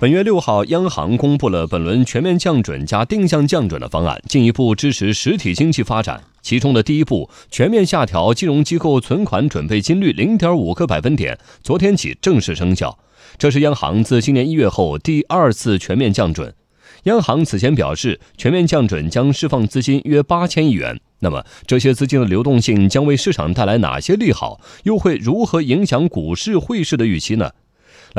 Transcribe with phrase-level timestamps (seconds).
[0.00, 6.22] 本月六号，央行公布了本轮全面降准加定向降准的方案，进一步支持实体经济发展。
[6.40, 12.96] 其中的第一步，全面下调金融机构存款准备金率零点五个百分点，昨天起正式生效。
[13.38, 16.54] 这是央行自今年一月后第二次全面降准。
[17.02, 21.00] 央行此前表示，全面降准将释放资金约八千亿元。
[21.18, 24.60] 那么，这些资金的流动性将为市场带来哪些利好？
[24.84, 27.50] 又会如何影响股市、汇市的预期呢？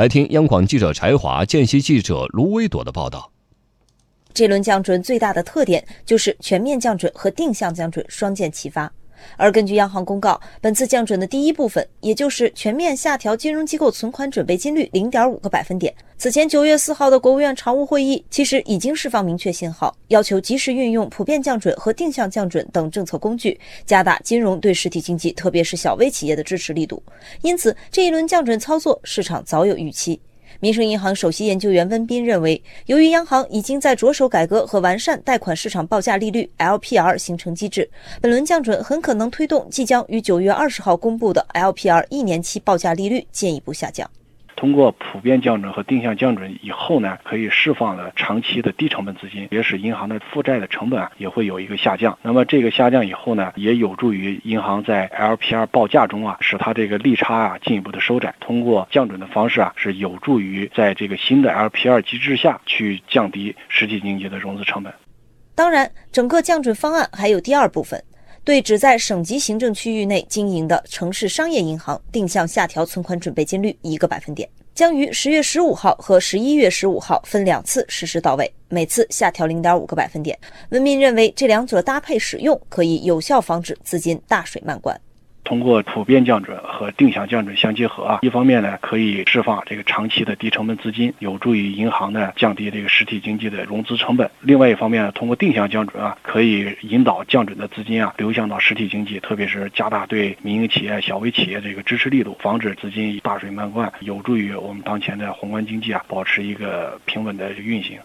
[0.00, 3.30] 来听央广记者柴华、见习记者卢威朵的报道。
[4.32, 8.90] 这轮降准最大的特点就是全面降准和定向降准双剑齐发。
[9.36, 15.94] 而根据央行公告，本次降准的第一部分，也就是全面下调金融机构存款准备金率零点五个百分点。
[16.18, 27.02] 此前九月四号的国务院常务会议其实已经释放明确信号，要求及时运用普遍降准和定向降准等政策工具，加大金融对实体经济，特别是小微企业的支持力度。
[27.40, 30.20] 因此，这一轮降准操作，市场早有预期。
[30.60, 37.90] 民生银行首席研究员温彬认为，由于央行已经在着手改革和完善贷款市场报价利率 （LPR） 形成机制，
[38.20, 44.08] 本轮降准很可能推动即将于九月二十号公布的 LPR 一年期报价利率进一步下降。
[44.60, 52.18] 通过普遍降准和定向降准以后呢，可以释放了长期的低成本资金，也使银行的负债的成本啊也会有一个下降。
[52.20, 58.34] 那么这个下降以后呢，也有助于银行在 LPR 报价中啊，使它这个利差啊进一步的收窄。
[58.38, 64.92] 通过降准的方式啊，是有助于在这个新的 LPR 机制下去降低实体经济的融资成本。
[65.54, 67.98] 当然，整个降准方案还有第二部分。
[68.42, 80.38] 对只在省级行政区域内经营的城市商业银行定向下调存款准备金率一个百分点，将于十月十五号和十一月十五号分两次实施到位，每次下调零点五个百分点。
[80.70, 84.98] 文明认为这两者搭配使用，可以有效防止资金大水漫灌。
[85.50, 107.98] 通过普遍降准和定向降准相结合啊，一方面呢可以释放这个长期的低成本资金，有助于银行呢降低这个实体经济的融资成本；另外一方面呢，通过定向降准啊，可以引导降准的资金啊流向到实体经济，特别是加大对民营企业、小微企业这个支持力度，防止资金大水漫灌，有助于我们当前的宏观经济啊保持一个平稳的运行。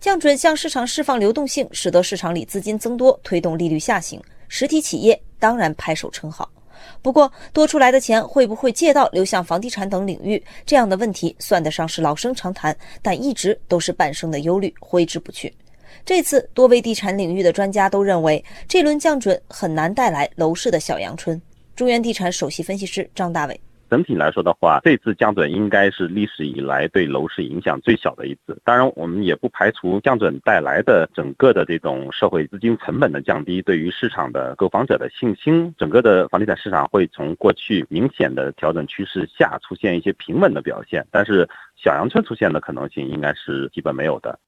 [0.00, 6.46] 降准向市场释放流动性，使得市场里资金增多，推动利率下行，实体企业当然拍手称好。
[7.02, 10.42] 不过，多出来的钱会不会借到流向房地产等领域？
[10.64, 15.52] 这样的问题算得上是老生常谈，但一直都是半生的忧虑，挥之不去。
[16.04, 21.40] 这次，多位地产领域的专家都认为，这轮降准很难带来楼市的小阳春。
[21.76, 23.60] 中原地产首席分析师张大伟。
[23.90, 28.56] 整体来说的话，这次降准应该是历史以来对楼市影响最小的一次。
[28.64, 41.04] 当然，我们也不排除降准带来的整个的这种社会资金成本的降低，对于市场的购房者的信心，整个的房地产市场会从过去明显的调整趋势下出现一些平稳的表现。
[41.10, 44.38] 但是，小阳春出现的可能性应该是基本没有的。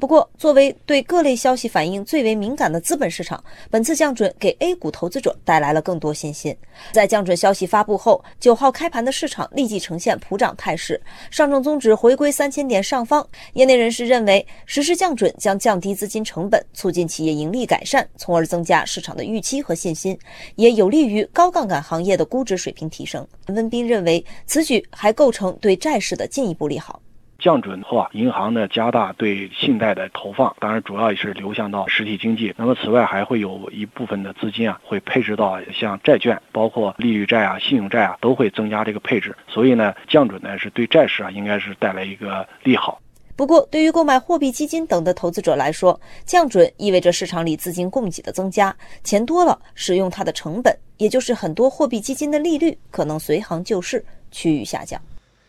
[0.00, 6.56] 不过，作为对各类消息反应最为敏感的资本市场，本次降准给 A 股投资者带来了更多信心。
[6.90, 10.98] 在降准消息发布后，九号开盘的市场立即呈现普涨态势，
[11.30, 13.24] 上证综指回归三千点上方。
[13.52, 20.18] 业内人士认为，实施降准将降低资金成本，促进企业盈利改善，从而增加市场的预期和信心，
[20.56, 23.26] 也有利于高杠杆行业的估值水平提升。
[23.48, 27.02] 温彬认为，此举还构成对债市的进一步利好。
[27.40, 32.54] 降准后啊，银行呢加大对信贷的投放，当然主要也是流向到实体经济。
[32.56, 39.34] 那么此外还会有一部分的资金啊，会配置到像债券，包括利率债啊、信用债啊，都会增加这个配置。
[39.48, 43.00] 所以呢，降准呢是对债市啊应该是带来一个利好。
[43.36, 55.00] 不过，对于购买货币基金等的投资者来说，降准意味着市场里资金供给的增加，钱多了，使用它的成本，也就是很多货币基金的利率可能随行就市趋于下降。